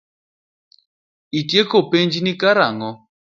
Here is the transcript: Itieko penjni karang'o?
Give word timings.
Itieko 1.39 1.77
penjni 1.91 2.33
karang'o? 2.41 2.91